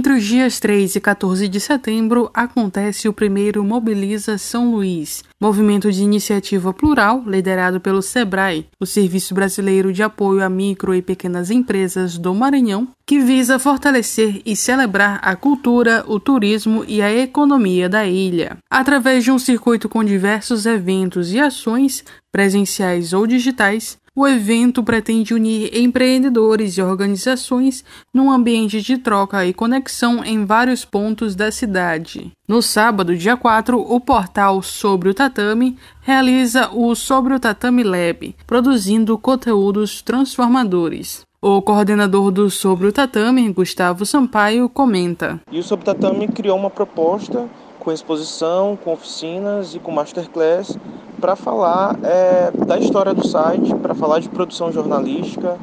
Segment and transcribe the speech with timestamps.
[0.00, 5.92] Entre os dias 3 e 14 de setembro acontece o primeiro Mobiliza São Luís, movimento
[5.92, 11.50] de iniciativa plural liderado pelo SEBRAE, o Serviço Brasileiro de Apoio a Micro e Pequenas
[11.50, 17.86] Empresas do Maranhão, que visa fortalecer e celebrar a cultura, o turismo e a economia
[17.86, 18.56] da ilha.
[18.70, 25.32] Através de um circuito com diversos eventos e ações, presenciais ou digitais, o evento pretende
[25.32, 32.32] unir empreendedores e organizações num ambiente de troca e conexão em vários pontos da cidade.
[32.48, 38.34] No sábado, dia 4, o portal Sobre o Tatame realiza o Sobre o Tatame Lab,
[38.46, 41.22] produzindo conteúdos transformadores.
[41.40, 45.40] O coordenador do Sobre o Tatame, Gustavo Sampaio, comenta.
[45.50, 47.48] E o Sobre o Tatame criou uma proposta
[47.78, 50.76] com exposição, com oficinas e com masterclass
[51.20, 55.58] para falar é, da história do site, para falar de produção jornalística,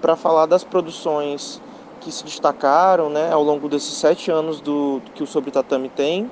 [0.00, 1.60] para falar das produções
[2.00, 6.30] que se destacaram né, ao longo desses sete anos do, que o Sobre Tatame tem,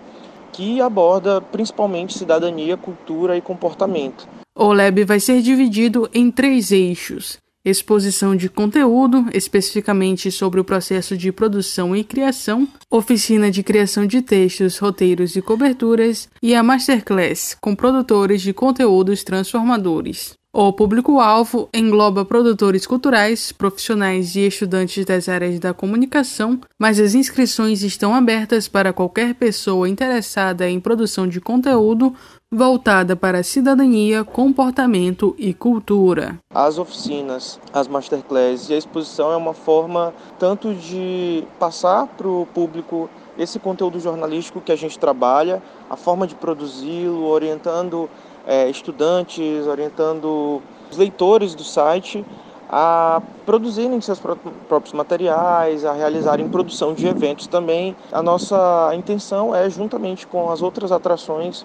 [0.52, 4.28] que aborda principalmente cidadania, cultura e comportamento.
[4.54, 7.38] O Lab vai ser dividido em três eixos
[7.68, 14.22] exposição de conteúdo, especificamente sobre o processo de produção e criação, oficina de criação de
[14.22, 20.34] textos, roteiros e coberturas, e a Masterclass, com produtores de conteúdos transformadores.
[20.58, 27.82] O público-alvo engloba produtores culturais, profissionais e estudantes das áreas da comunicação, mas as inscrições
[27.82, 32.14] estão abertas para qualquer pessoa interessada em produção de conteúdo
[32.50, 36.38] voltada para cidadania, comportamento e cultura.
[36.54, 42.46] As oficinas, as masterclasses e a exposição é uma forma tanto de passar para o
[42.54, 48.08] público esse conteúdo jornalístico que a gente trabalha, a forma de produzi-lo, orientando
[48.46, 52.24] é, estudantes, orientando os leitores do site
[52.68, 57.94] a produzirem seus próprios materiais, a realizarem produção de eventos também.
[58.10, 61.64] A nossa intenção é, juntamente com as outras atrações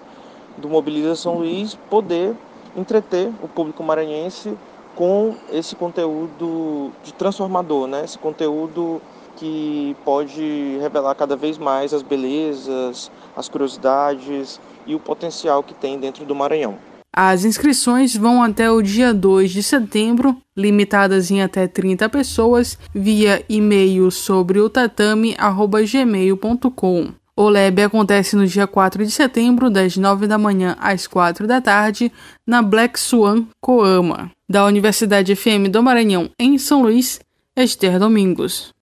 [0.56, 2.36] do Mobiliza São Luís, poder
[2.76, 4.56] entreter o público maranhense
[4.94, 8.04] com esse conteúdo de transformador, né?
[8.04, 9.00] esse conteúdo
[9.36, 15.98] que pode revelar cada vez mais as belezas, as curiosidades e o potencial que tem
[15.98, 16.76] dentro do Maranhão.
[17.14, 23.44] As inscrições vão até o dia 2 de setembro, limitadas em até 30 pessoas, via
[23.50, 27.21] e-mail sobre o tatame.gmail.com.
[27.34, 31.62] O LEB acontece no dia 4 de setembro, das 9 da manhã às 4 da
[31.62, 32.12] tarde,
[32.46, 37.20] na Black Swan Coama, da Universidade FM do Maranhão, em São Luís,
[37.56, 38.70] Esther Domingos.